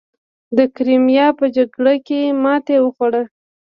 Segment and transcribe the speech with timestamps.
[0.57, 3.21] د کریمیا په جګړه کې ماتې وخوړه.